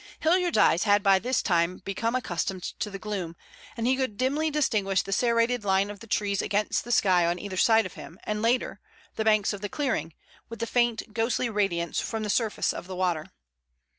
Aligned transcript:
Hilliard's 0.21 0.57
eyes 0.57 0.85
had 0.85 1.03
by 1.03 1.19
this 1.19 1.43
time 1.43 1.77
become 1.85 2.15
accustomed 2.15 2.63
to 2.79 2.89
the 2.89 2.97
gloom, 2.97 3.35
and 3.77 3.85
he 3.85 3.95
could 3.95 4.17
dimly 4.17 4.49
distinguish 4.49 5.03
the 5.03 5.11
serrated 5.13 5.63
line 5.63 5.91
of 5.91 5.99
the 5.99 6.07
trees 6.07 6.41
against 6.41 6.83
the 6.83 6.91
sky 6.91 7.23
on 7.23 7.37
either 7.37 7.55
side 7.55 7.85
of 7.85 7.93
him, 7.93 8.17
and 8.23 8.41
later, 8.41 8.79
the 9.15 9.23
banks 9.23 9.53
of 9.53 9.61
the 9.61 9.69
clearing, 9.69 10.15
with 10.49 10.57
the 10.57 10.65
faint, 10.65 11.13
ghostly 11.13 11.51
radiance 11.51 11.99
from 11.99 12.23
the 12.23 12.31
surface 12.31 12.73
of 12.73 12.87
the 12.87 12.95
water. 12.95 13.27